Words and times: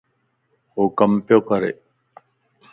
هو 0.73 0.83
ڪم 0.97 1.11
ٻيو 1.25 1.39
ڪري 1.49 1.71